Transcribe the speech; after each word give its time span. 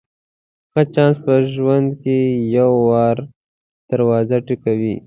ښه 0.71 0.81
چانس 0.93 1.15
په 1.25 1.33
ژوند 1.53 1.89
کې 2.01 2.17
یو 2.57 2.71
وار 2.89 3.17
دروازه 3.89 4.37
ټکوي. 4.47 4.95